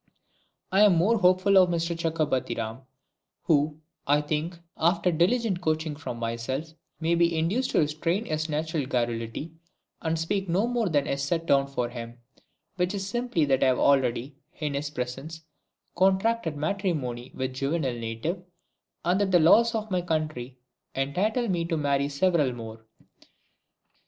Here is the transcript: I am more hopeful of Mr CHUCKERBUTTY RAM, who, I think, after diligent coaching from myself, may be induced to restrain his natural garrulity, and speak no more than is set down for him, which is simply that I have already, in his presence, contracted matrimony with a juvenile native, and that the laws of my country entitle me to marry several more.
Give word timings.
I 0.71 0.81
am 0.81 0.95
more 0.95 1.19
hopeful 1.19 1.59
of 1.59 1.69
Mr 1.69 1.95
CHUCKERBUTTY 1.95 2.55
RAM, 2.57 2.79
who, 3.43 3.79
I 4.07 4.21
think, 4.21 4.57
after 4.75 5.11
diligent 5.11 5.61
coaching 5.61 5.95
from 5.95 6.17
myself, 6.17 6.73
may 6.99 7.13
be 7.13 7.37
induced 7.37 7.69
to 7.69 7.79
restrain 7.81 8.25
his 8.25 8.49
natural 8.49 8.87
garrulity, 8.87 9.51
and 10.01 10.17
speak 10.17 10.49
no 10.49 10.65
more 10.65 10.89
than 10.89 11.05
is 11.05 11.21
set 11.21 11.45
down 11.45 11.67
for 11.67 11.87
him, 11.89 12.17
which 12.77 12.95
is 12.95 13.05
simply 13.07 13.45
that 13.45 13.61
I 13.61 13.67
have 13.67 13.77
already, 13.79 14.35
in 14.57 14.73
his 14.73 14.89
presence, 14.89 15.43
contracted 15.95 16.57
matrimony 16.57 17.31
with 17.35 17.51
a 17.51 17.53
juvenile 17.53 17.93
native, 17.93 18.41
and 19.05 19.21
that 19.21 19.29
the 19.29 19.39
laws 19.39 19.75
of 19.75 19.91
my 19.91 20.01
country 20.01 20.57
entitle 20.95 21.47
me 21.47 21.63
to 21.65 21.77
marry 21.77 22.09
several 22.09 22.53
more. 22.53 22.87